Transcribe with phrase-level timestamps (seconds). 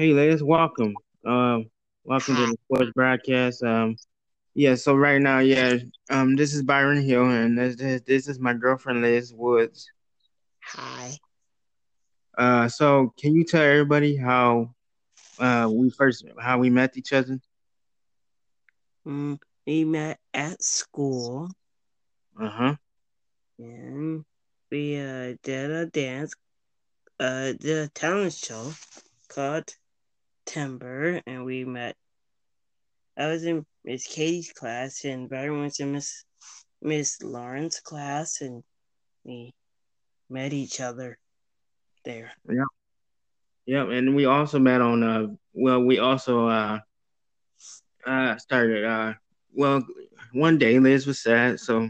[0.00, 0.98] Hey, ladies, welcome.
[1.26, 1.70] Um,
[2.04, 3.62] welcome to the sports broadcast.
[3.62, 3.96] Um,
[4.54, 4.74] yeah.
[4.76, 5.76] So right now, yeah.
[6.10, 9.90] Um, this is Byron Hill, and this this, this is my girlfriend Liz Woods.
[10.62, 11.18] Hi.
[12.38, 14.74] Uh, so can you tell everybody how
[15.38, 17.40] uh we first how we met each other?
[19.06, 21.50] Mm, we met at school
[22.40, 22.76] Uh huh.
[23.58, 24.24] and
[24.70, 26.34] we uh, did a dance,
[27.20, 28.72] uh, did a talent show
[29.28, 29.76] called
[30.50, 31.94] Timber, and we met.
[33.16, 36.24] I was in Miss Katie's class, and Byron was in Miss
[36.82, 38.64] Miss Lauren's class, and
[39.22, 39.54] we
[40.28, 41.18] met each other
[42.04, 42.32] there.
[42.48, 42.64] Yeah,
[43.66, 43.88] Yep.
[43.90, 46.80] And we also met on uh well we also uh
[48.04, 49.12] uh started uh
[49.54, 49.86] well
[50.32, 51.88] one day Liz was sad, so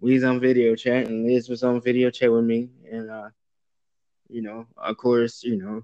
[0.00, 3.28] we was on video chat and Liz was on video chat with me and uh
[4.30, 5.82] you know, of course, you know,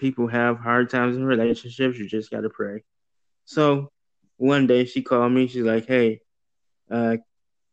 [0.00, 2.84] people have hard times in relationships, you just gotta pray.
[3.46, 3.90] So
[4.38, 6.22] one day she called me, she's like, Hey,
[6.90, 7.18] uh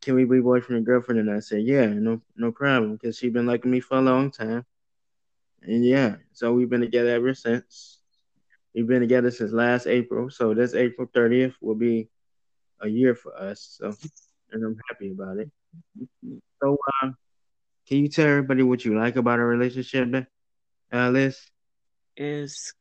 [0.01, 1.21] can we be boyfriend and girlfriend?
[1.21, 4.31] And I said, Yeah, no no problem, because she's been liking me for a long
[4.31, 4.65] time.
[5.63, 7.99] And yeah, so we've been together ever since.
[8.75, 10.29] We've been together since last April.
[10.29, 12.09] So this April 30th will be
[12.81, 13.77] a year for us.
[13.79, 13.93] So,
[14.51, 15.49] and I'm happy about it.
[16.61, 17.11] So, uh,
[17.87, 20.27] can you tell everybody what you like about our relationship,
[20.93, 21.39] uh, Liz?
[22.17, 22.73] It's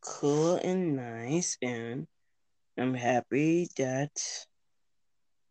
[0.00, 2.08] cool and nice, and
[2.76, 4.10] I'm happy that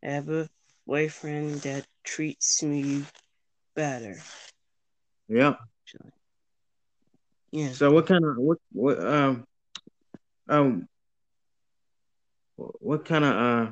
[0.04, 0.50] I have a
[0.86, 3.06] boyfriend that treats me
[3.74, 4.18] better.
[5.30, 5.56] Yeah.
[5.88, 6.12] Actually.
[7.52, 7.72] Yeah.
[7.72, 9.46] So, what kind of what what um
[10.50, 10.88] um
[12.58, 13.72] what kind of uh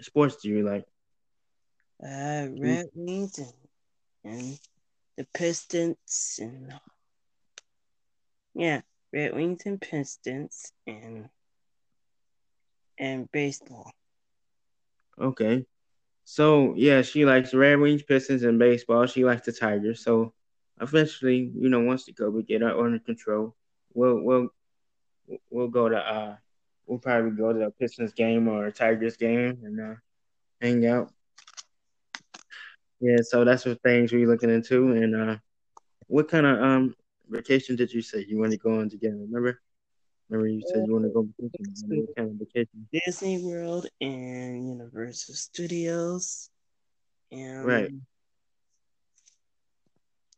[0.00, 0.84] sports do you like?
[2.02, 3.52] Uh, Red Wings and,
[4.24, 4.58] and
[5.18, 6.72] the Pistons and
[8.58, 8.80] yeah,
[9.12, 11.28] Red Wings and Pistons and
[12.98, 13.92] and baseball.
[15.16, 15.64] Okay.
[16.24, 19.06] So yeah, she likes Red Wings, Pistons, and baseball.
[19.06, 20.02] She likes the Tigers.
[20.02, 20.34] So
[20.80, 23.54] eventually, you know, once the COVID get under control,
[23.94, 24.48] we'll we'll
[25.50, 26.36] we'll go to uh
[26.86, 29.94] we'll probably go to a Pistons game or a Tigers game and uh
[30.60, 31.12] hang out.
[32.98, 34.90] Yeah, so that's what things we're looking into.
[34.90, 35.36] And uh
[36.08, 36.94] what kind of um
[37.28, 39.16] vacation did you say you want to go on together?
[39.16, 39.60] Remember?
[40.28, 41.96] Remember you said you want to go vacation.
[42.06, 42.88] What kind of vacation?
[42.92, 46.50] Disney World and Universal Studios
[47.32, 47.90] and Right.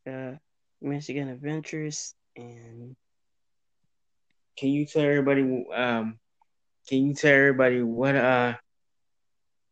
[0.07, 0.37] uh
[0.81, 2.97] Michigan Adventures and
[4.57, 5.43] Can you tell everybody
[5.75, 6.19] um
[6.89, 8.55] can you tell everybody what uh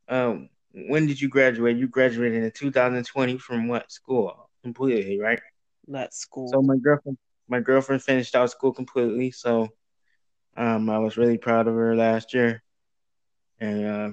[0.08, 1.76] um when did you graduate?
[1.76, 4.48] You graduated in 2020 from what school?
[4.62, 5.40] Completely, right?
[5.92, 6.46] That school.
[6.46, 7.18] So my girlfriend
[7.48, 9.68] my girlfriend finished out school completely, so
[10.56, 12.62] um I was really proud of her last year.
[13.60, 14.10] And uh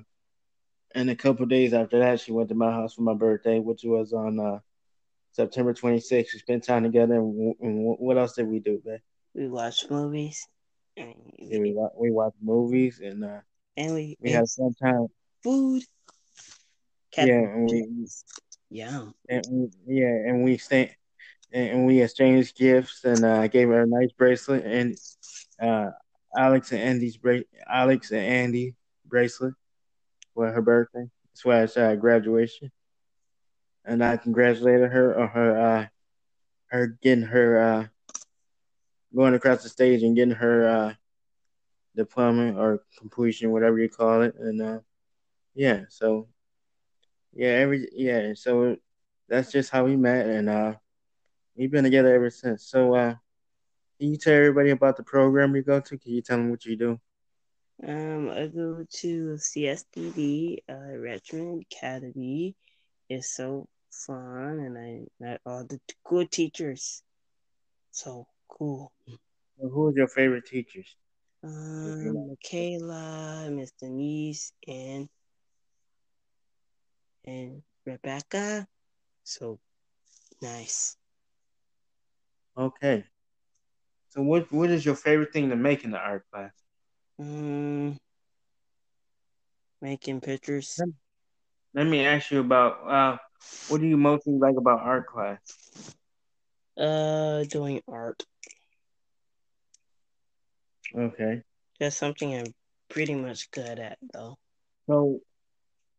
[0.95, 3.83] and a couple days after that she went to my house for my birthday, which
[3.83, 4.59] was on uh
[5.31, 6.33] September 26th.
[6.33, 8.99] We spent time together and, and what else did we do, man?
[9.33, 10.47] we watched movies
[11.47, 13.39] Yeah, we, we watched movies and uh
[13.77, 15.07] and we we had some time.
[15.43, 15.83] food.
[17.17, 17.85] Yeah, and we
[18.69, 19.09] yeah.
[19.29, 19.43] and
[19.85, 20.95] we, yeah, and we stayed,
[21.55, 24.97] and we exchanged gifts, and uh, I gave her a nice bracelet, and
[25.61, 25.91] uh,
[26.37, 29.53] Alex and Ani's bra- Alex and Ani bracelet
[30.33, 31.09] for her birthday.
[31.33, 32.71] Slash uh, graduation,
[33.85, 35.87] and I congratulated her on her uh,
[36.67, 37.87] her getting her uh,
[39.15, 40.93] going across the stage and getting her uh,
[41.95, 44.79] diploma or completion, whatever you call it, and uh,
[45.55, 46.27] yeah, so
[47.33, 48.77] yeah, every yeah, so
[49.27, 50.75] that's just how we met, and uh,
[51.55, 52.63] we've been together ever since.
[52.63, 53.15] So, uh,
[53.99, 55.97] can you tell everybody about the program you go to?
[55.97, 56.99] Can you tell them what you do?
[57.85, 62.55] Um, I go to CSDD, uh, Richmond Academy.
[63.09, 67.03] It's so fun, and I met all the good teachers.
[67.91, 68.91] So cool.
[69.57, 70.95] Well, Who is your favorite teachers?
[71.43, 75.07] Um, Michaela, Miss Denise, and
[77.25, 78.67] and Rebecca.
[79.23, 79.59] So
[80.41, 80.97] nice.
[82.57, 83.03] Okay.
[84.09, 86.51] So, what what is your favorite thing to make in the art class?
[87.19, 87.97] Um,
[89.81, 90.79] making pictures.
[91.73, 93.17] Let me ask you about uh,
[93.67, 95.39] what do you mostly like about art class?
[96.77, 98.23] Uh, doing art.
[100.97, 101.41] Okay.
[101.79, 102.53] That's something I'm
[102.89, 104.37] pretty much good at, though.
[104.87, 105.19] So,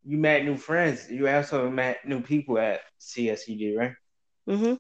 [0.04, 1.10] you met new friends.
[1.10, 3.92] You also met new people at CSED, right?
[4.48, 4.74] Mm-hmm.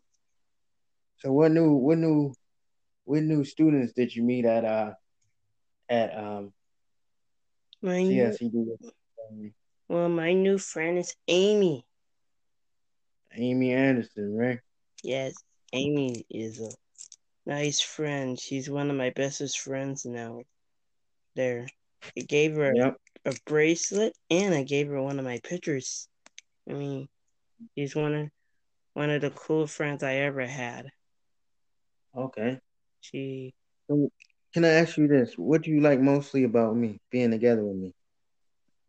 [1.18, 2.34] So, what new what new
[3.04, 4.94] what new students did you meet at uh
[5.88, 6.52] at um
[7.82, 8.54] My CSCD?
[8.54, 9.52] new,
[9.88, 11.86] well, my new friend is Amy.
[13.34, 14.60] Amy Anderson, right?
[15.02, 15.42] Yes,
[15.72, 16.70] Amy is a
[17.46, 18.38] nice friend.
[18.38, 20.42] She's one of my bestest friends now.
[21.34, 21.66] There,
[22.16, 22.96] I gave her Yep.
[23.24, 26.08] a bracelet and I gave her one of my pictures.
[26.68, 27.08] I mean,
[27.74, 28.30] she's one of
[28.94, 30.90] one of the cool friends I ever had.
[32.16, 32.60] Okay.
[33.00, 33.54] She
[34.54, 35.38] Can I ask you this?
[35.38, 37.94] What do you like mostly about me being together with me?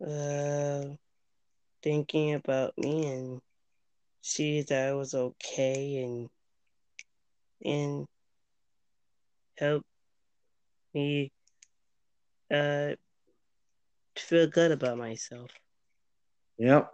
[0.05, 0.83] uh
[1.83, 3.41] thinking about me and
[4.21, 6.29] see that I was okay and
[7.65, 8.07] and
[9.57, 9.83] help
[10.93, 11.31] me
[12.51, 12.95] uh
[14.17, 15.51] feel good about myself.
[16.59, 16.93] Yep.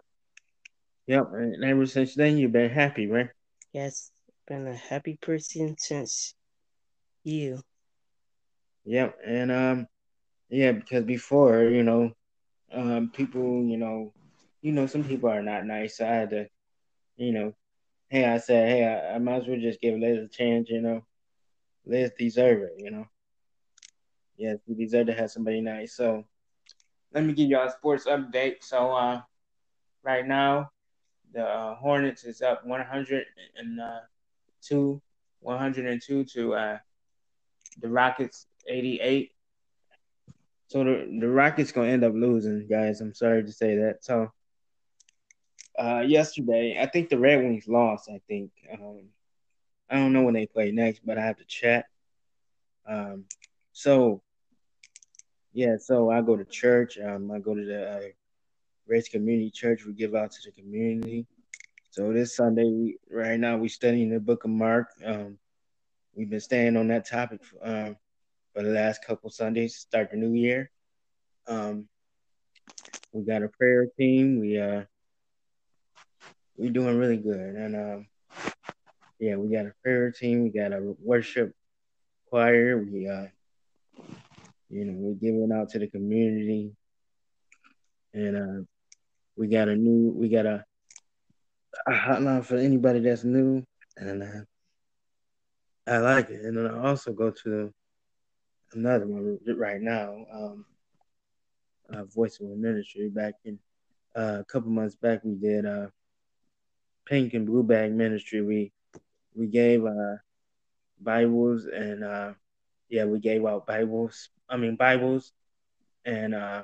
[1.07, 1.31] Yep.
[1.33, 3.29] And ever since then, you've been happy, right?
[3.73, 4.12] Yes,
[4.47, 6.35] been a happy person since
[7.23, 7.61] you.
[8.85, 9.17] Yep.
[9.25, 9.87] And um,
[10.49, 12.11] yeah, because before, you know,
[12.73, 14.13] um, people, you know,
[14.61, 15.97] you know, some people are not nice.
[15.97, 16.47] So I had to,
[17.17, 17.53] you know,
[18.09, 20.81] hey, I said, hey, I, I might as well just give Liz a chance, you
[20.81, 21.05] know.
[21.85, 23.05] Liz deserve it, you know.
[24.37, 25.95] Yes, we deserve to have somebody nice.
[25.95, 26.23] So
[27.13, 28.57] let me give y'all a sports update.
[28.61, 29.21] So uh,
[30.03, 30.71] right now,
[31.33, 32.63] the uh, Hornets is up
[34.69, 35.01] 102,
[35.41, 36.77] 102 to uh,
[37.79, 39.31] the Rockets 88.
[40.67, 43.01] So the, the Rockets gonna end up losing, guys.
[43.01, 44.03] I'm sorry to say that.
[44.03, 44.31] So
[45.77, 48.09] uh, yesterday, I think the Red Wings lost.
[48.09, 49.03] I think um,
[49.89, 51.85] I don't know when they play next, but I have to check.
[52.87, 53.25] Um,
[53.73, 54.21] so
[55.51, 56.97] yeah, so I go to church.
[56.97, 58.01] Um, I go to the uh,
[58.87, 59.85] Race Community Church.
[59.85, 61.27] We give out to the community.
[61.93, 64.87] So this Sunday, we right now we're studying the Book of Mark.
[65.05, 65.37] Um,
[66.15, 67.97] we've been staying on that topic um,
[68.51, 69.75] for the last couple Sundays.
[69.75, 70.71] Start the new year.
[71.47, 71.87] Um,
[73.11, 74.39] we got a prayer team.
[74.39, 74.85] We uh,
[76.57, 78.07] we're doing really good, and um,
[79.19, 80.41] yeah, we got a prayer team.
[80.41, 81.53] We got a worship
[82.31, 82.75] choir.
[82.75, 83.27] We uh,
[84.71, 86.71] you know, we're giving out to the community,
[88.15, 88.63] and uh,
[89.35, 90.65] we got a new, we got a,
[91.85, 93.63] a hotline for anybody that's new,
[93.97, 96.41] and uh, I like it.
[96.41, 97.73] And then I also go to
[98.73, 100.65] another one right now, um,
[101.89, 103.09] uh, Voice of Ministry.
[103.09, 103.59] Back in
[104.15, 105.87] uh, a couple months back, we did uh,
[107.05, 108.41] Pink and Blue Bag Ministry.
[108.41, 108.71] We
[109.35, 110.15] we gave uh,
[111.01, 112.33] Bibles and uh,
[112.89, 114.29] yeah, we gave out Bibles.
[114.49, 115.33] I mean Bibles
[116.05, 116.63] and uh,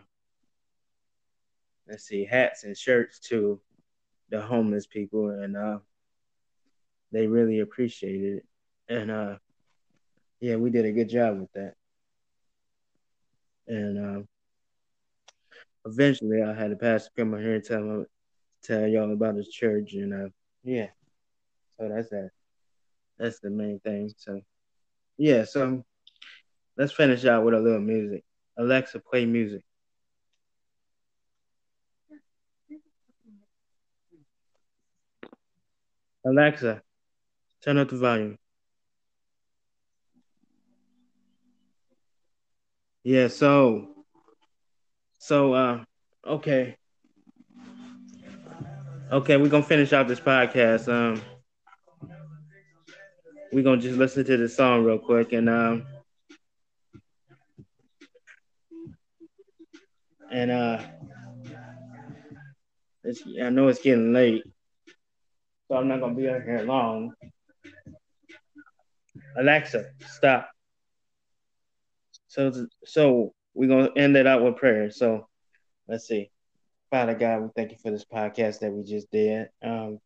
[1.88, 3.60] let's see, hats and shirts to
[4.30, 5.80] the homeless people, and uh,
[7.12, 8.46] they really appreciated it.
[8.88, 9.36] And uh,
[10.40, 11.76] yeah, we did a good job with that.
[13.68, 14.22] And uh,
[15.86, 18.06] eventually, I had a pastor come out here and tell
[18.64, 20.30] tell y'all about his church, and uh,
[20.64, 20.88] yeah,
[21.78, 22.32] so that's that.
[23.18, 24.14] That's the main thing.
[24.18, 24.42] So
[25.18, 25.84] yeah, so
[26.78, 28.24] let's finish out with a little music.
[28.58, 29.64] Alexa, play music.
[36.26, 36.82] Alexa,
[37.64, 38.38] turn up the volume.
[43.04, 44.06] Yeah, so
[45.20, 45.84] so uh
[46.26, 46.76] okay.
[49.12, 50.88] Okay, we're gonna finish out this podcast.
[50.92, 51.22] Um
[53.52, 55.86] we're gonna just listen to the song real quick and um
[60.32, 60.80] and uh
[63.42, 64.44] I know it's getting late,
[65.70, 67.14] so I'm not gonna be on here long.
[69.38, 70.50] Alexa, stop.
[72.28, 74.90] So so we're gonna end it out with prayer.
[74.90, 75.28] So
[75.88, 76.32] let's see.
[76.90, 79.50] Father God, we thank you for this podcast that we just did.
[79.62, 80.00] Um,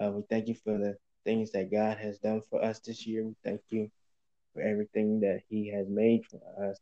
[0.00, 3.24] uh, we thank you for the things that God has done for us this year.
[3.24, 3.90] We thank you
[4.52, 6.78] for everything that He has made for us,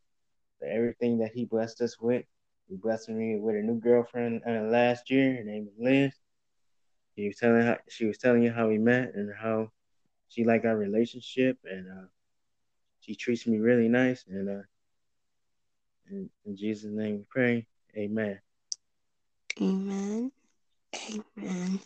[0.58, 2.24] for everything that He blessed us with.
[2.68, 5.36] He blessed me with a new girlfriend uh, last year.
[5.36, 6.19] Her name is Liz.
[7.16, 9.70] She was telling how, she was telling you how we met and how
[10.28, 12.06] she liked our relationship, and uh,
[13.00, 14.24] she treats me really nice.
[14.28, 14.62] And uh,
[16.10, 17.66] in, in Jesus' name we pray.
[17.96, 18.40] Amen.
[19.60, 20.32] Amen.
[21.38, 21.80] Amen.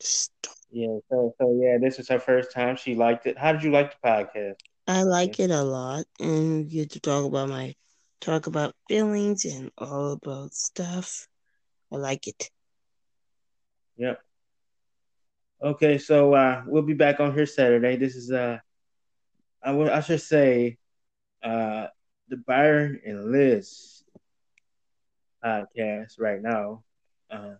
[0.00, 0.54] Stop.
[0.70, 2.76] Yeah, so so yeah, this is her first time.
[2.76, 3.38] She liked it.
[3.38, 4.56] How did you like the podcast?
[4.86, 7.74] I like it a lot, and we get to talk about my
[8.24, 11.28] talk about feelings and all about stuff.
[11.92, 12.50] I like it.
[13.96, 14.20] Yep.
[15.62, 17.96] Okay, so uh, we'll be back on here Saturday.
[17.96, 18.58] This is uh,
[19.62, 20.78] I, I should say,
[21.42, 21.86] uh,
[22.28, 24.02] the Byron and Liz
[25.44, 26.82] podcast right now,
[27.30, 27.54] uh,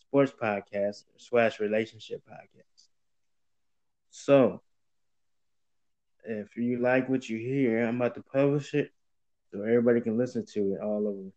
[0.00, 2.88] sports podcast slash relationship podcast.
[4.10, 4.60] So,
[6.24, 8.92] if you like what you hear, I'm about to publish it
[9.52, 11.30] so everybody can listen to it all over.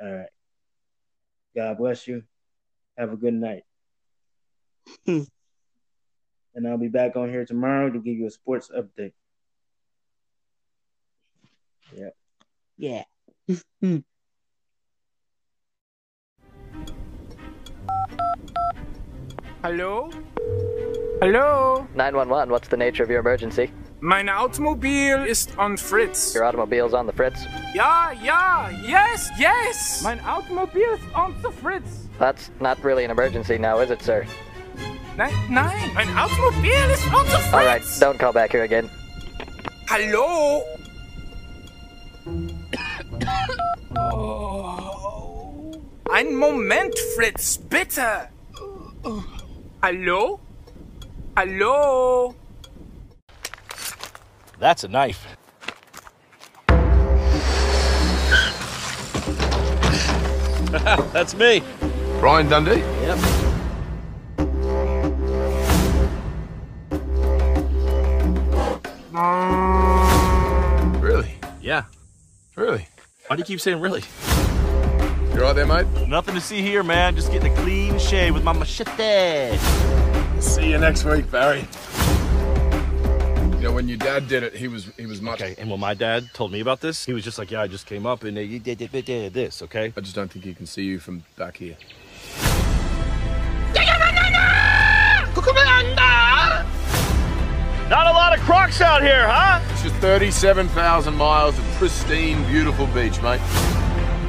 [0.00, 0.28] All right.
[1.54, 2.22] God bless you.
[2.96, 3.64] Have a good night.
[5.06, 5.22] Hmm.
[6.54, 9.12] and I'll be back on here tomorrow to give you a sports update.
[11.96, 12.10] Yeah.
[12.76, 13.04] Yeah.
[19.62, 20.10] Hello?
[21.20, 21.86] Hello?
[21.94, 23.70] 911, what's the nature of your emergency?
[24.04, 26.34] Mein Automobil ist on Fritz.
[26.34, 27.46] Your automobile's on the fritz?
[27.72, 30.02] Ja, ja, yes, yes!
[30.02, 32.08] Mein Automobil ist on the Fritz.
[32.18, 34.26] That's not really an emergency now, is it, sir?
[35.16, 37.54] Nein, nein, mein Automobil ist on the Fritz.
[37.54, 38.90] Alright, don't call back here again.
[39.88, 40.64] Hallo?
[43.96, 45.80] oh.
[46.12, 48.28] Ein Moment, Fritz, bitte.
[49.80, 50.40] Hallo?
[51.36, 52.34] Hallo?
[54.62, 55.26] That's a knife.
[61.12, 61.64] That's me.
[62.20, 62.78] Brian Dundee?
[62.78, 63.18] Yep.
[71.02, 71.34] Really?
[71.60, 71.82] Yeah.
[72.54, 72.86] Really?
[73.26, 74.02] Why do you keep saying really?
[75.34, 75.88] You are right there, mate?
[76.06, 77.16] Nothing to see here, man.
[77.16, 79.58] Just getting a clean shave with my machete.
[80.38, 81.66] See you next week, Barry.
[83.62, 85.40] You know, when your dad did it, he was he was much.
[85.40, 87.68] Okay, and when my dad told me about this, he was just like, "Yeah, I
[87.68, 89.92] just came up and you did, did, did, did this." Okay.
[89.96, 91.76] I just don't think he can see you from back here.
[97.88, 99.60] Not a lot of crocs out here, huh?
[99.70, 103.40] It's just 37,000 miles of pristine, beautiful beach, mate.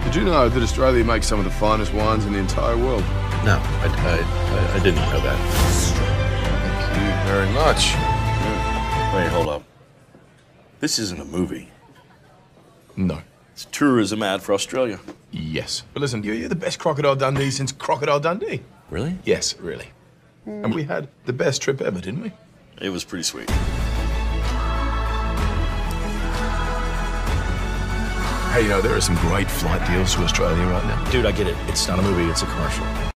[0.03, 3.01] Did you know that Australia makes some of the finest wines in the entire world?
[3.43, 5.39] No, I, I, I didn't know that.
[6.85, 8.12] Thank you very much.
[9.13, 9.63] Wait, hold up.
[10.79, 11.69] This isn't a movie.
[12.95, 13.21] No.
[13.51, 14.99] It's a tourism ad for Australia.
[15.31, 15.83] Yes.
[15.93, 18.61] But listen, you're, you're the best Crocodile Dundee since Crocodile Dundee.
[18.89, 19.17] Really?
[19.23, 19.89] Yes, really.
[20.45, 22.31] And we had the best trip ever, didn't we?
[22.81, 23.49] It was pretty sweet.
[28.51, 31.11] Hey, you know, there are some great flight deals to Australia right now.
[31.11, 31.55] Dude, I get it.
[31.67, 33.12] It's not a movie, it's a commercial.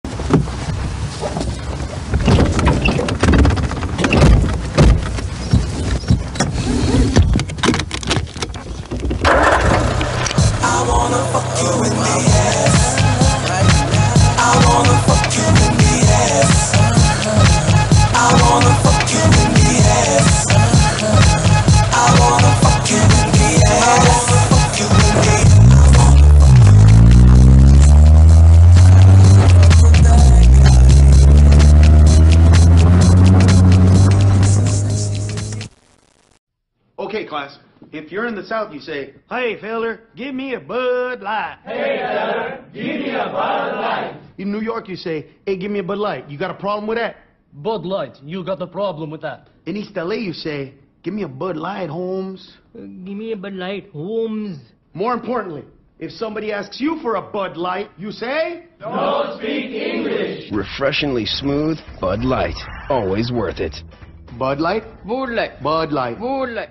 [38.08, 41.58] If you're in the South, you say, Hey, feller, give me a Bud Light.
[41.66, 44.22] Hey, feller, give me a Bud Light.
[44.38, 46.30] In New York, you say, Hey, give me a Bud Light.
[46.30, 47.18] You got a problem with that?
[47.52, 49.50] Bud Light, you got a problem with that.
[49.66, 52.54] In East LA, you say, Give me a Bud Light, Holmes.
[52.74, 54.58] Uh, give me a Bud Light, Holmes.
[54.94, 55.66] More importantly,
[56.00, 60.50] if somebody asks you for a Bud Light, you say, Don't speak English.
[60.54, 62.56] Refreshingly smooth Bud Light.
[62.88, 63.76] Always worth it.
[64.40, 64.84] Bud Light?
[65.06, 66.18] Bud Light, Bud Light.
[66.18, 66.70] Bud Light.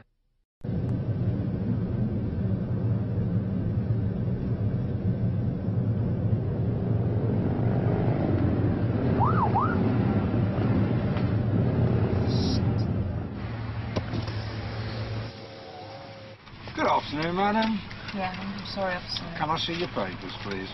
[16.77, 17.79] Good afternoon, madam.
[18.15, 19.23] Yeah, I'm sorry, officer.
[19.37, 20.71] Can I see your papers, please?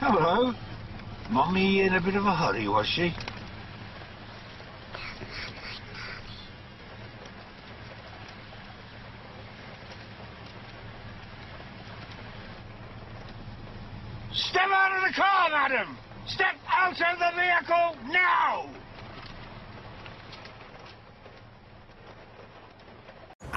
[0.00, 0.54] Hello.
[1.30, 3.12] Mummy in a bit of a hurry, was she?
[14.32, 15.98] Step out of the car, madam!
[16.26, 18.70] Step out of the vehicle now!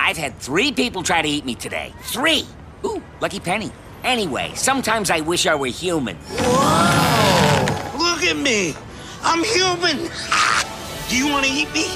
[0.05, 1.93] I've had three people try to eat me today.
[2.01, 2.45] Three!
[2.83, 3.71] Ooh, lucky penny.
[4.03, 6.17] Anyway, sometimes I wish I were human.
[6.17, 7.97] Whoa!
[7.97, 8.75] Look at me.
[9.23, 9.95] I'm human.
[11.09, 11.87] Do you want to eat me?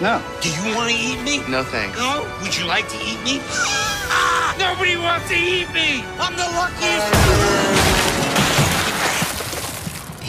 [0.00, 0.22] No.
[0.40, 1.42] Do you want to eat me?
[1.50, 1.98] No thanks.
[1.98, 2.24] No?
[2.40, 3.38] Would you like to eat me?
[4.56, 6.04] Nobody wants to eat me.
[6.20, 7.10] I'm the luckiest.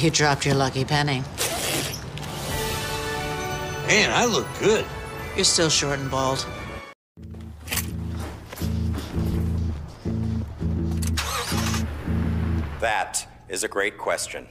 [0.03, 1.21] You dropped your lucky penny.
[3.85, 4.85] Man, I look good.
[5.35, 6.47] You're still short and bald.
[12.81, 14.47] That is a great question.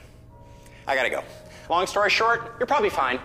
[0.87, 1.21] I gotta go.
[1.69, 3.19] Long story short, you're probably fine.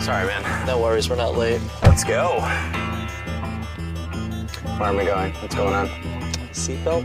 [0.00, 0.66] Sorry, man.
[0.66, 1.60] No worries, we're not late.
[1.82, 2.40] Let's go.
[4.78, 5.32] Where am I going?
[5.34, 5.88] What's going on?
[6.52, 7.04] Seatbelt?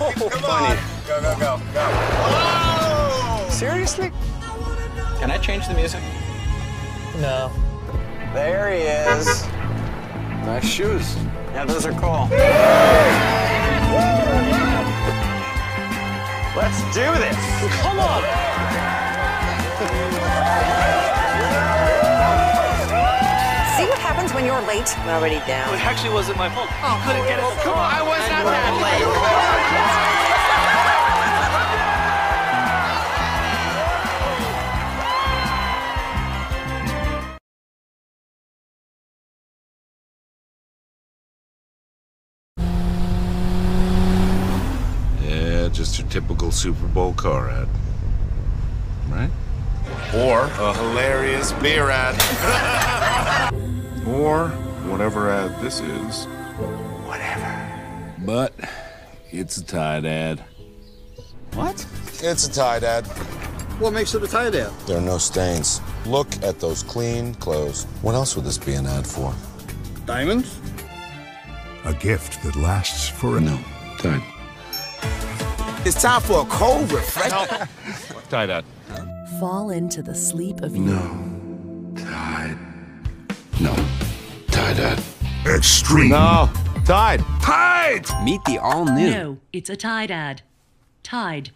[0.00, 0.76] Oh, Come on.
[1.08, 1.88] Go, go, go, go.
[2.24, 3.48] Oh!
[3.50, 4.12] Seriously?
[5.18, 6.00] Can I change the music?
[7.20, 7.52] No.
[8.32, 9.46] There he is.
[10.46, 11.16] Nice shoes.
[11.52, 12.28] Yeah, those are cool.
[16.56, 17.36] Let's do this.
[17.82, 18.22] Come on.
[23.76, 24.98] See what happens when you're late?
[24.98, 25.74] I'm already down.
[25.74, 26.68] It actually wasn't my fault.
[26.82, 27.44] Oh, couldn't get it.
[27.62, 27.92] come on.
[27.92, 28.72] I was not that
[30.24, 30.31] just
[46.12, 47.66] typical Super Bowl car ad.
[49.08, 49.30] Right?
[50.14, 52.14] Or a hilarious beer ad.
[54.06, 54.48] or
[54.90, 56.26] whatever ad this is.
[57.06, 58.14] Whatever.
[58.26, 58.52] But
[59.30, 60.44] it's a Tide ad.
[61.54, 61.86] What?
[62.22, 63.06] It's a Tide ad.
[63.80, 64.70] What makes it a Tide ad?
[64.86, 65.80] There are no stains.
[66.04, 67.84] Look at those clean clothes.
[68.02, 69.34] What else would this be an ad for?
[70.04, 70.60] Diamonds?
[71.86, 73.58] A gift that lasts for a no.
[73.96, 74.22] Tide.
[75.84, 77.68] It's time for a cold refresher.
[78.28, 78.64] Tide ad.
[79.40, 80.96] Fall into the sleep of No.
[81.96, 82.56] Tide.
[83.60, 83.74] No.
[84.48, 85.02] Tide ad.
[85.44, 86.10] Extreme.
[86.10, 86.48] No.
[86.84, 87.24] Tide.
[87.42, 88.06] Tide!
[88.22, 89.10] Meet the all new.
[89.10, 90.42] No, it's a Tide ad.
[91.02, 91.50] Tide.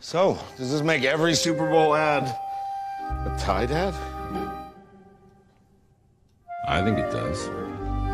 [0.00, 3.94] So, does this make every Super Bowl ad a Tide ad?
[6.66, 7.48] I think it does.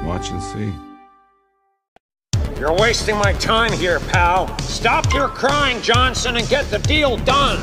[0.04, 0.72] Watch and see.
[2.58, 4.56] You're wasting my time here, pal.
[4.60, 7.60] Stop your crying, Johnson, and get the deal done.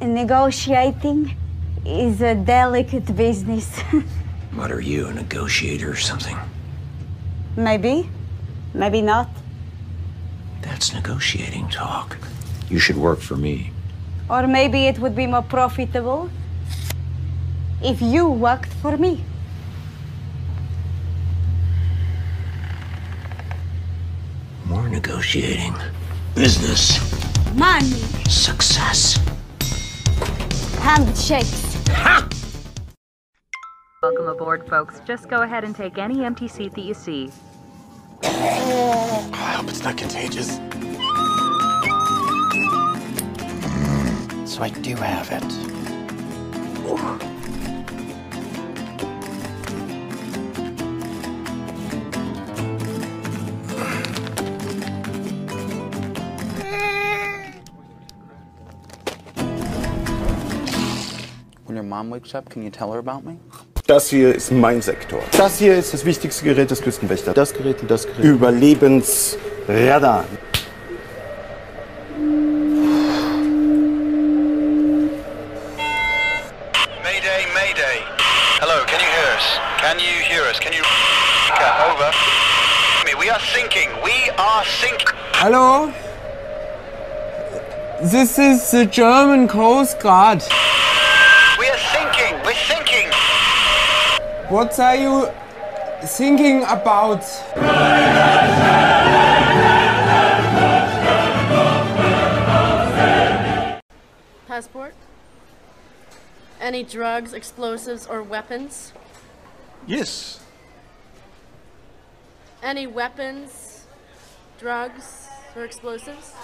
[0.00, 1.36] Negotiating
[1.84, 3.80] is a delicate business.
[4.54, 6.38] What are you, a negotiator or something?
[7.56, 8.08] maybe,
[8.74, 9.28] maybe not.
[10.62, 12.16] That's negotiating talk.
[12.68, 13.70] You should work for me.
[14.28, 16.30] Or maybe it would be more profitable
[17.82, 19.24] if you worked for me.
[24.66, 25.74] More negotiating.
[26.34, 26.98] Business.
[27.54, 29.18] Money, Success.
[30.80, 31.76] handshakes.
[34.02, 35.00] Welcome aboard, folks.
[35.04, 37.30] Just go ahead and take any empty seat that you see.
[38.22, 40.56] I hope it's not contagious.
[44.50, 45.52] So I do have it.
[46.88, 47.35] When
[61.86, 63.38] mom wakes up, can you tell her about me?
[63.86, 65.20] Das hier ist mein Sektor.
[65.38, 67.34] Das hier ist das wichtigste Gerät des Küstenwächters.
[67.34, 68.24] Das Gerät und das Gerät.
[68.24, 70.24] Überlebensradar.
[77.04, 78.02] Mayday, Mayday.
[78.60, 79.58] Hello, can you hear us?
[79.80, 80.58] Can you hear us?
[80.58, 80.82] Can you...
[81.90, 82.10] Over.
[83.20, 83.88] We are sinking.
[84.04, 85.06] We are sinking.
[85.34, 85.92] Hello?
[88.02, 90.42] This is the German Coast Guard.
[91.58, 92.34] We are sinking.
[92.44, 93.08] We're sinking.
[94.48, 95.28] What are you
[96.04, 97.22] thinking about?
[104.46, 104.94] Passport?
[106.60, 108.92] Any drugs, explosives, or weapons?
[109.84, 110.38] Yes.
[112.62, 113.84] Any weapons,
[114.60, 116.34] drugs, or explosives?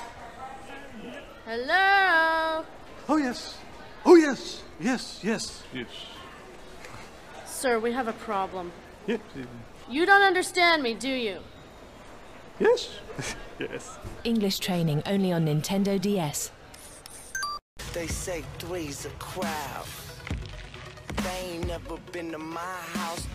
[1.47, 2.65] Hello?
[3.09, 3.59] Oh, yes.
[4.05, 4.65] Oh, yes.
[4.81, 6.12] Yes, yes, yes.
[7.63, 8.73] Sir, we have a problem.
[9.07, 9.21] Yes.
[9.89, 11.39] You don't understand me, do you?
[12.59, 12.91] Yes.
[13.61, 13.99] yes.
[14.25, 16.51] English training only on Nintendo DS.
[17.93, 19.87] They say three's a crowd.
[21.23, 23.29] They ain't never been to my house.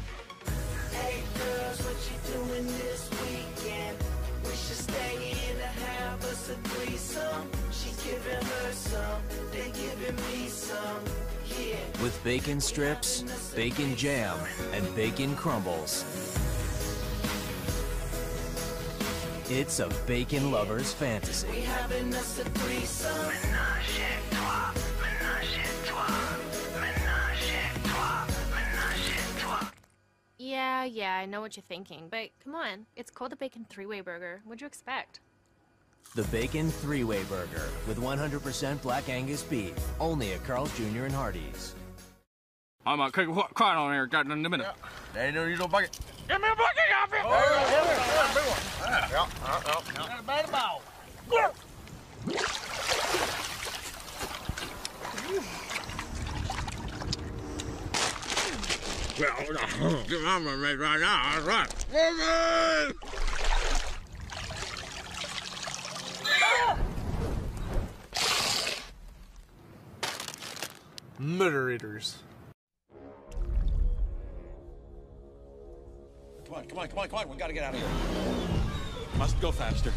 [0.92, 3.98] Hey girls, what you doing this weekend?
[4.44, 7.50] We should stay in and have us a threesome.
[7.72, 9.22] She giving her some,
[9.54, 11.27] they giving me some.
[11.60, 11.76] Yeah.
[12.02, 13.24] With bacon strips,
[13.56, 14.38] bacon jam,
[14.74, 16.04] and bacon crumbles.
[19.50, 21.48] It's a bacon lover's fantasy.
[21.50, 23.28] We having us a threesome.
[23.28, 26.38] Menage a trois, menage a trois,
[26.76, 29.72] menage a trois, menage a trois.
[30.38, 32.88] Yeah, yeah, I know what you're thinking, but come on.
[32.96, 34.42] It's called the Bacon Three-Way Burger.
[34.44, 35.22] What'd you expect?
[36.16, 39.74] The Bacon Three-Way Burger with 100% Black Angus beef.
[40.00, 41.06] Only at Carl's Jr.
[41.06, 41.76] and Hardee's.
[42.86, 44.66] I'm gonna cook a quiet on here, got in a minute.
[45.14, 46.00] They know you don't bucket.
[46.28, 47.18] Give me a bucket, Alfie!
[47.24, 49.28] Oh, yeah, yeah, yeah,
[50.08, 50.22] yeah.
[50.26, 50.82] Bad about.
[59.20, 61.34] Well, get on my mate right now.
[61.36, 61.68] All right.
[71.20, 72.18] Murderers.
[76.46, 77.30] Come on, come on, come on, come on.
[77.30, 77.90] We gotta get out of here.
[79.18, 79.92] Must go faster.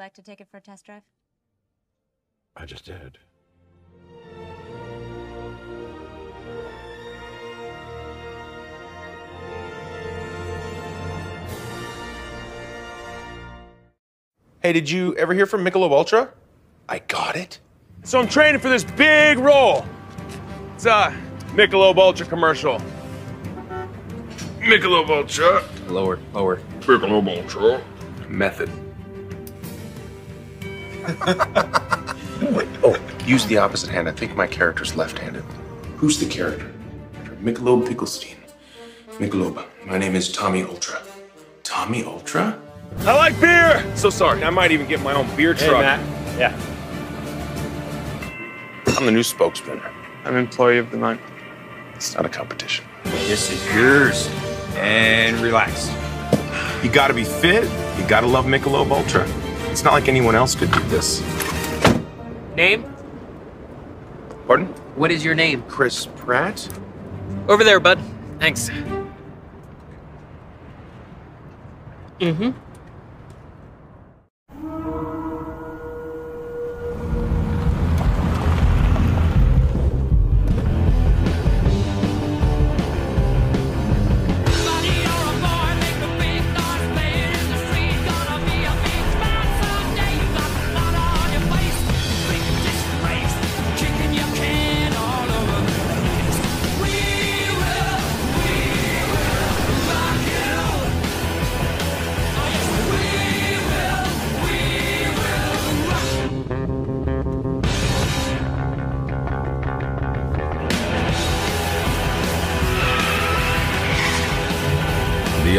[0.00, 1.02] Like to take it for a test drive?
[2.56, 3.18] I just did.
[14.62, 16.30] Hey, did you ever hear from Michelob Ultra?
[16.88, 17.60] I got it.
[18.02, 19.86] So I'm training for this big role.
[20.74, 21.14] It's a
[21.52, 22.80] Michelob Ultra commercial.
[24.58, 25.64] Michelob Ultra.
[25.88, 26.56] Lower, lower.
[26.80, 27.82] Michelob Ultra.
[28.28, 28.70] Method.
[32.52, 32.96] Wait, oh,
[33.26, 34.08] use the opposite hand.
[34.08, 35.42] I think my character's left-handed.
[35.96, 36.70] Who's the character?
[37.42, 38.36] Michelob Picklestein.
[39.18, 39.64] Michelob.
[39.86, 41.00] My name is Tommy Ultra.
[41.62, 42.58] Tommy Ultra?
[43.00, 43.84] I like beer.
[43.96, 44.42] So sorry.
[44.44, 45.80] I might even get my own beer Hey, truck.
[45.82, 46.00] Matt.
[46.38, 46.58] Yeah.
[48.98, 49.80] I'm the new spokesman.
[50.24, 51.20] I'm employee of the month.
[51.94, 52.84] It's not a competition.
[53.04, 54.28] This is yours.
[54.76, 55.88] And relax.
[56.82, 57.64] You gotta be fit.
[57.98, 59.26] You gotta love Michelob Ultra.
[59.70, 61.22] It's not like anyone else could do this.
[62.56, 62.92] Name?
[64.46, 64.66] Pardon?
[64.96, 65.62] What is your name?
[65.68, 66.68] Chris Pratt?
[67.48, 68.00] Over there, bud.
[68.40, 68.68] Thanks.
[72.18, 72.50] Mm-hmm.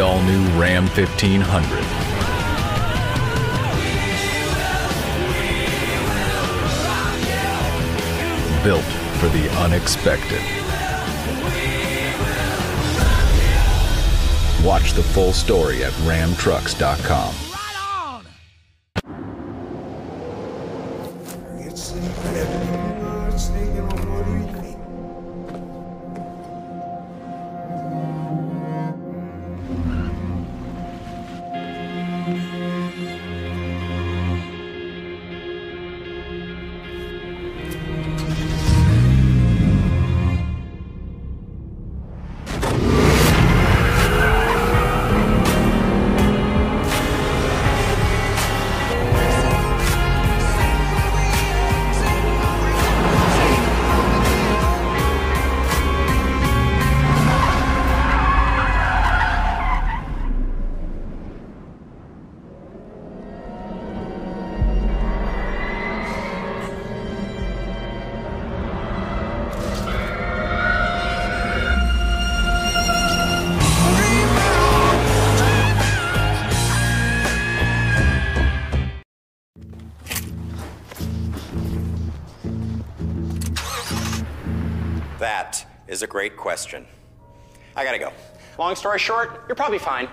[0.02, 2.22] All new Ram 1500.
[8.62, 8.84] Built
[9.18, 10.42] for the unexpected.
[14.64, 17.41] Watch the full story at ramtrucks.com.
[86.12, 86.86] great question.
[87.74, 88.12] I gotta go.
[88.58, 90.10] Long story short, you're probably fine.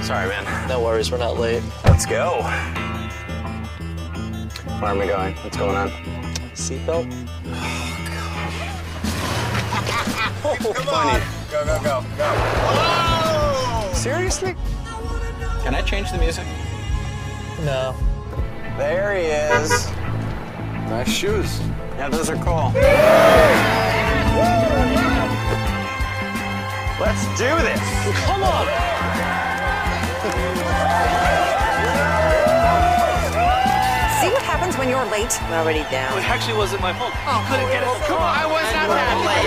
[0.00, 0.68] Sorry, man.
[0.68, 1.60] No worries, we're not late.
[1.84, 2.36] Let's go.
[4.78, 5.34] Where am I going?
[5.38, 5.90] What's going on?
[6.54, 7.12] Seatbelt?
[10.44, 10.76] Oh, god.
[10.86, 11.18] funny.
[11.50, 12.04] Go, go, go,
[13.82, 13.92] go.
[13.92, 14.54] Seriously?
[15.64, 16.46] Can I change the music?
[17.64, 17.92] No.
[18.78, 19.90] There he is.
[20.90, 21.58] Nice shoes.
[21.96, 22.72] Yeah, those are cool.
[27.00, 27.80] Let's do this.
[28.26, 28.66] Come on!
[34.18, 35.40] See what happens when you're late?
[35.42, 36.18] I'm already down.
[36.18, 37.12] It actually wasn't my fault.
[37.24, 37.88] Oh, couldn't get it.
[37.88, 39.46] Oh, Come on, I was not that late.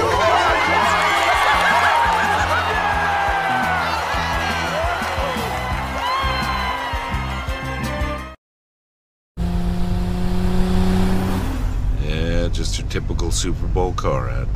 [12.10, 14.48] Yeah, just your typical Super Bowl car ad.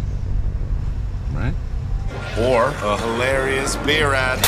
[1.34, 1.54] Right?
[2.38, 4.40] Or a hilarious beer ad.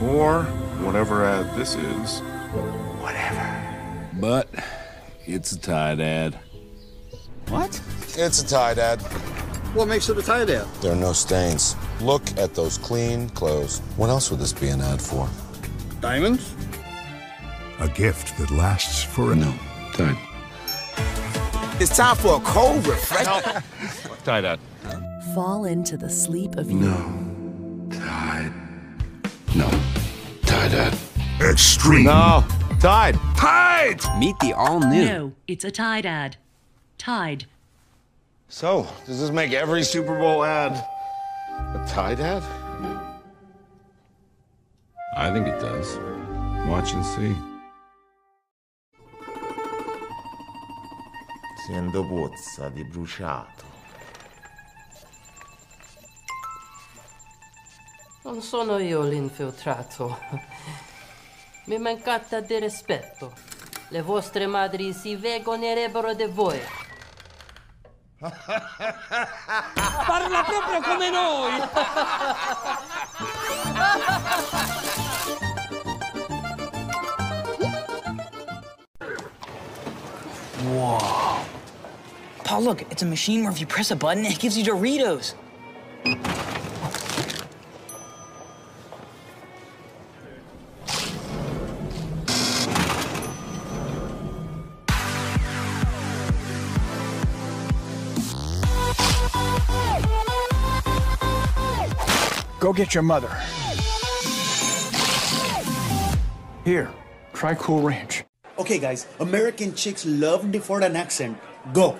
[0.00, 0.44] or
[0.84, 2.20] whatever ad this is.
[3.00, 4.08] Whatever.
[4.20, 4.48] But
[5.26, 6.38] it's a Tide ad.
[7.48, 7.80] What?
[8.16, 9.00] It's a Tide ad.
[9.74, 10.68] What makes it a Tide ad?
[10.80, 11.74] There are no stains.
[12.00, 13.80] Look at those clean clothes.
[13.96, 15.28] What else would this be an ad for?
[16.00, 16.54] Diamonds?
[17.80, 19.52] A gift that lasts for a no.
[19.94, 20.16] Tide.
[21.80, 23.64] It's time for a cold refreshment.
[24.24, 24.60] Tide ad.
[25.36, 26.96] Fall into the sleep of No.
[27.90, 28.50] Tide.
[29.54, 29.68] No.
[30.46, 30.98] Tide ad.
[31.42, 32.04] Extreme.
[32.04, 32.42] No.
[32.80, 33.18] Tide.
[33.36, 34.00] Tide!
[34.18, 35.04] Meet the all new.
[35.04, 36.38] No, it's a Tide ad.
[36.96, 37.44] Tide.
[38.48, 42.42] So, does this make every Super Bowl ad a Tide ad?
[45.18, 45.98] I think it does.
[46.66, 47.36] Watch and see.
[51.66, 53.65] Sento pozza di bruciato.
[58.26, 60.18] Non sono io l'infiltrato.
[61.66, 63.32] Mi mancate di rispetto.
[63.90, 66.60] Le vostre madri si vergognerebbero di voi.
[68.18, 68.34] Parla
[70.42, 71.60] proprio come noi!
[80.64, 80.98] Whoa.
[82.42, 85.36] Paul, look, it's a machine where if you press a button, it gives you Doritos.
[102.76, 103.32] Get your mother.
[106.64, 106.90] Here,
[107.32, 108.24] try Cool Ranch.
[108.58, 111.38] Okay, guys, American chicks love the foreign accent.
[111.72, 111.98] Go.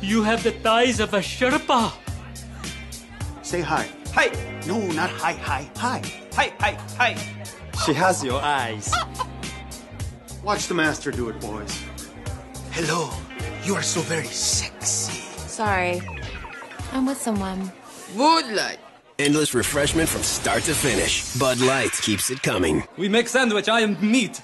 [0.00, 1.92] You have the thighs of a Sherpa.
[3.42, 3.88] Say hi.
[4.14, 4.30] Hi.
[4.66, 6.02] No, not hi, hi, hi.
[6.34, 7.16] Hi, hi, hi.
[7.84, 8.92] She has your eyes.
[10.42, 11.84] Watch the master do it, boys.
[12.72, 13.10] Hello.
[13.64, 15.22] You are so very sexy.
[15.46, 16.02] Sorry.
[16.92, 17.70] I'm with someone.
[18.16, 18.78] Bud Light.
[19.24, 21.32] Endless refreshment from start to finish.
[21.38, 22.82] Bud Light keeps it coming.
[22.98, 24.42] We make sandwich, I am meat.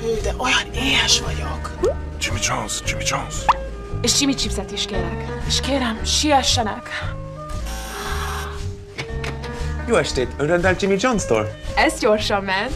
[0.00, 1.70] Hű, de olyan éhes vagyok.
[2.20, 3.34] Jimmy John's, Jimmy John's.
[4.02, 5.26] És Jimmy chipset is kérek.
[5.46, 6.88] És kérem, siessenek.
[9.88, 10.28] Jó estét!
[10.36, 11.56] Ön rendelt Jimmy John's-tól?
[11.74, 12.72] Ez gyorsan ment.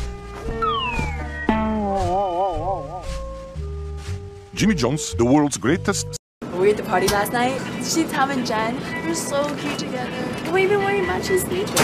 [4.57, 6.07] Jimmy John's, the world's greatest.
[6.41, 7.61] We Were at the party last night?
[7.83, 8.81] See Tom and Jen?
[9.05, 10.51] They're so cute together.
[10.51, 11.79] We even wearing matching sneakers.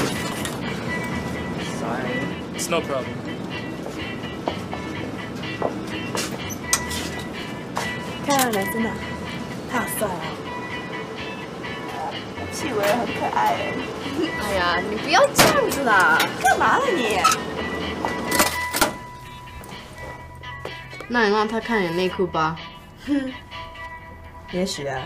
[1.79, 2.09] Sorry.
[2.55, 3.33] It's no problem.
[21.08, 22.60] 那你让他看你的内裤吧。
[23.06, 23.32] 哼，
[24.52, 25.02] 也许啊。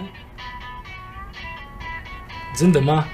[2.56, 3.08] 真的吗？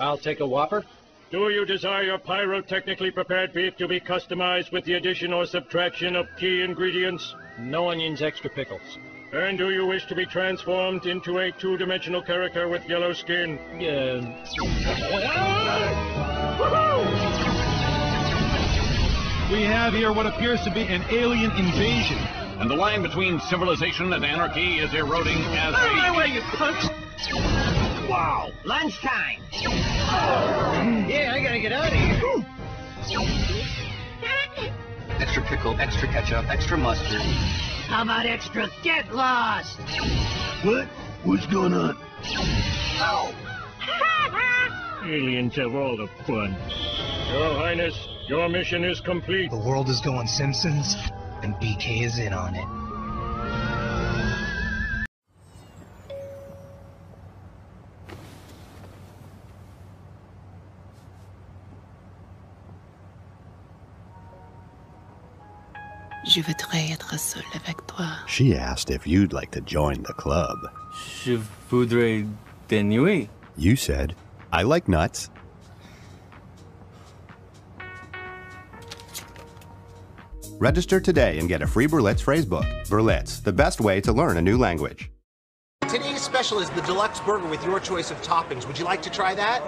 [0.00, 0.84] I'll take a Whopper.
[1.30, 6.16] Do you desire your pyrotechnically prepared beef to be customized with the addition or subtraction
[6.16, 7.34] of key ingredients?
[7.58, 8.96] No onions, extra pickles.
[9.33, 13.57] And do you wish to be transformed into a two-dimensional character with yellow skin?
[13.79, 14.21] Yeah.
[19.51, 22.19] We have here what appears to be an alien invasion.
[22.59, 26.17] and the line between civilization and anarchy is eroding as Out of my we...
[26.17, 26.87] way, you punks!
[28.07, 29.41] Wow, lunchtime!
[31.09, 33.82] Yeah, I gotta get out of here.
[35.23, 37.21] Extra pickle, extra ketchup, extra mustard.
[37.87, 39.79] How about extra get lost?
[40.65, 40.85] What?
[41.23, 41.95] What's going on?
[45.05, 46.51] Aliens have all the fun.
[47.31, 47.95] Your Highness,
[48.27, 49.49] your mission is complete.
[49.49, 50.97] The world is going Simpsons,
[51.41, 52.82] and BK is in on it.
[66.33, 68.07] Je voudrais être seule avec toi.
[68.25, 70.57] She asked if you'd like to join the club.
[71.23, 71.37] Je
[71.69, 72.25] voudrais
[72.67, 73.29] des nuits.
[73.55, 74.15] You said,
[74.51, 75.29] I like nuts.
[80.57, 82.65] Register today and get a free Berlitz phrasebook.
[82.87, 85.11] Berlitz, the best way to learn a new language.
[85.87, 88.65] Today's special is the deluxe burger with your choice of toppings.
[88.65, 89.61] Would you like to try that?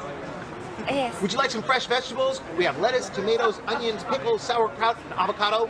[0.87, 1.21] Yes.
[1.21, 2.41] Would you like some fresh vegetables?
[2.57, 5.69] We have lettuce, tomatoes, onions, pickles, sauerkraut, and avocado.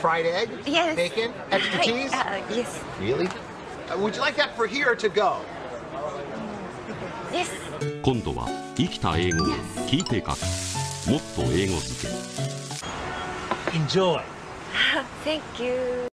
[0.00, 0.48] Fried egg?
[0.66, 0.96] Yes.
[0.96, 1.32] Bacon?
[1.50, 2.12] Extra Hi, cheese?
[2.12, 2.82] uh, yes.
[3.00, 3.26] Really?
[3.26, 5.36] Uh, would you like that for here or to go?
[7.32, 7.48] Yes.
[8.02, 9.46] 今度は生きた英語を
[9.88, 12.12] 聞いて書くもっと英語付け
[13.76, 14.20] Enjoy.
[15.24, 16.09] Thank you.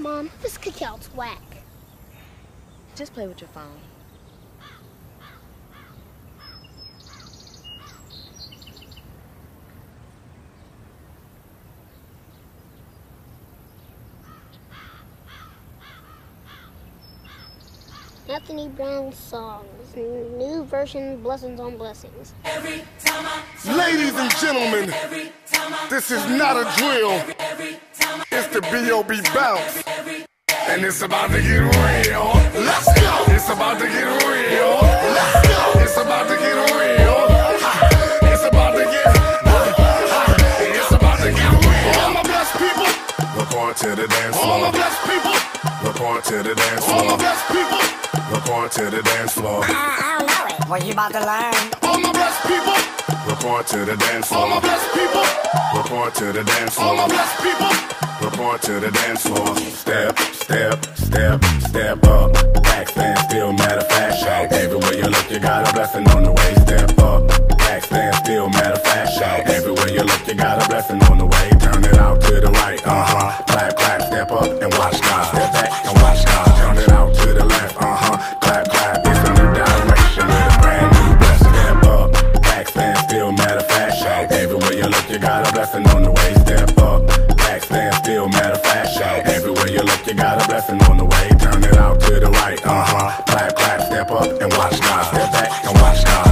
[0.00, 1.42] Mom, this cookout's whack.
[2.96, 3.68] Just play with your phone.
[18.26, 22.32] Anthony Brown songs, new version, Blessings on Blessings.
[23.66, 24.94] Ladies and gentlemen,
[25.90, 27.22] this is not a drill.
[28.32, 29.20] It's the B.O.B.
[29.34, 29.89] bounce.
[30.68, 32.30] And it's about to get real.
[32.54, 33.24] Let's go.
[33.34, 34.78] It's about to get real.
[35.16, 35.80] Let's go.
[35.80, 37.26] It's about to get real.
[38.30, 39.06] It's about to get.
[40.76, 42.00] It's about to get real.
[42.04, 42.86] All my blessed people.
[43.40, 44.52] Report to the dance floor.
[44.52, 45.36] All my blessed people.
[45.88, 47.00] Report to the dance floor.
[47.00, 47.82] All my blessed people.
[48.36, 49.64] Report to the dance floor.
[49.64, 50.49] I don't know it.
[50.70, 51.52] What you about to learn?
[51.82, 52.78] All my blessed people.
[53.26, 54.42] Report to the dance floor.
[54.42, 55.26] All my blessed people.
[55.74, 56.86] Report to the dance floor.
[56.86, 57.72] All my blessed people.
[58.22, 59.56] Report to the dance floor.
[59.56, 62.32] Step, step, step, step up.
[62.62, 64.20] Back stand still, matter of fact.
[64.20, 64.52] Shout.
[64.52, 66.54] Everywhere you look, you got a blessing on the way.
[66.62, 67.26] Step up.
[67.58, 69.10] Back stand still, matter of fact.
[69.18, 69.48] Shout.
[69.48, 71.50] Everywhere you look, you got a blessing on the way.
[71.58, 72.80] Turn it out to the right.
[72.86, 73.42] Uh huh.
[73.48, 75.34] Clap, clap, step up and watch God.
[75.34, 76.46] Step back and watch God.
[76.62, 77.76] Turn it out to the left.
[77.76, 78.34] Uh huh.
[78.38, 78.59] Clap,
[93.26, 93.80] Clap, clap.
[93.82, 95.04] Step up and watch God.
[95.06, 96.29] Step back and watch God.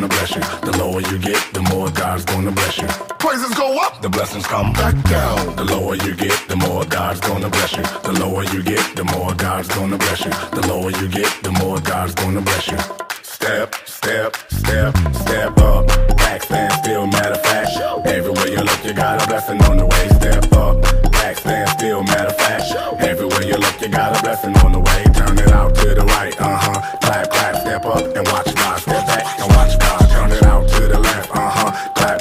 [0.00, 0.70] gonna bless you.
[0.70, 2.86] The lower you get, the more God's gonna bless you.
[3.18, 5.56] Praises go up, the blessings come back down.
[5.56, 7.82] The lower you get, the more God's gonna bless you.
[8.04, 10.30] The lower you get, the more God's gonna bless you.
[10.30, 12.78] The lower you get, the more God's gonna bless you.
[13.22, 16.17] Step, step, step, step up.
[16.38, 18.06] Back stand still, matter of fact.
[18.06, 20.08] Everywhere you look, you got a blessing on the way.
[20.20, 20.80] Step up.
[21.10, 23.02] Back stand still, matter of fact.
[23.02, 25.02] Everywhere you look, you got a blessing on the way.
[25.14, 26.98] Turn it out to the right, uh huh.
[27.00, 28.80] Clap, clap, step up and watch God.
[28.80, 30.10] Step back and watch God.
[30.10, 31.88] Turn it out to the left, uh huh.
[31.94, 32.17] Clap.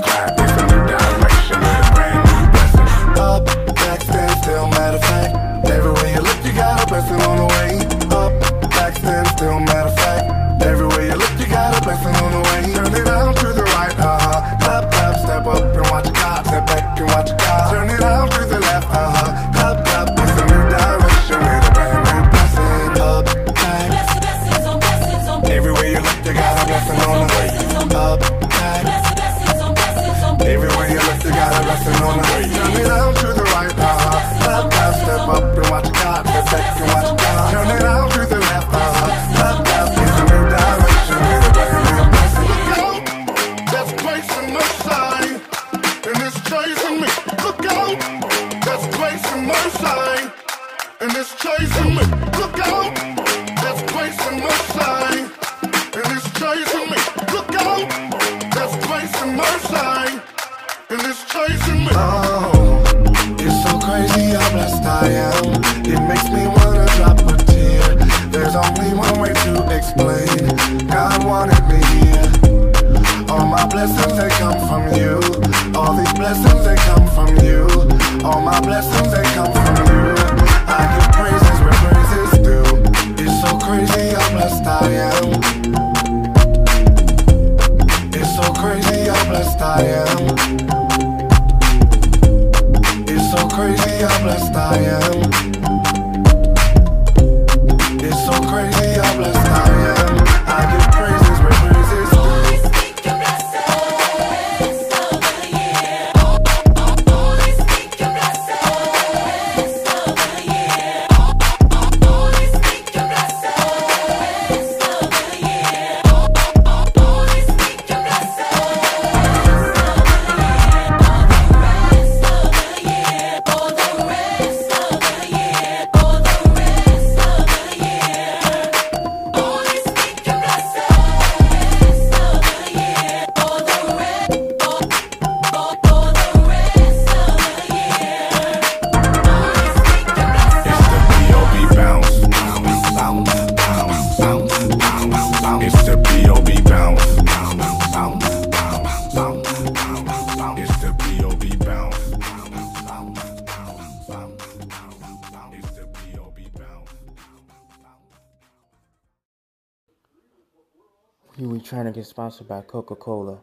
[161.93, 163.41] to get sponsored by Coca Cola.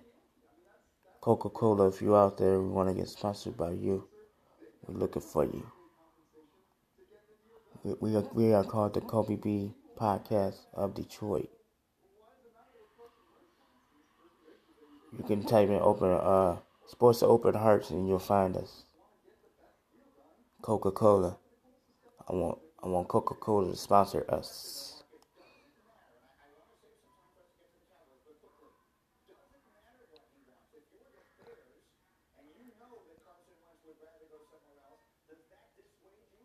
[1.20, 4.08] Coca Cola, if you're out there, we want to get sponsored by you.
[4.86, 5.66] We're looking for you.
[8.00, 11.50] We are we are called the Kobe B Podcast of Detroit.
[15.16, 18.84] You can type in open uh, sports open hearts and you'll find us.
[20.62, 21.36] Coca Cola.
[22.28, 24.83] I want I want Coca Cola to sponsor us.